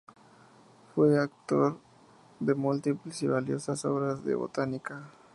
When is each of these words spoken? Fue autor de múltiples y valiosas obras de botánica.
Fue 0.95 1.19
autor 1.21 1.77
de 2.39 2.55
múltiples 2.55 3.21
y 3.21 3.27
valiosas 3.27 3.85
obras 3.85 4.25
de 4.25 4.33
botánica. 4.33 5.11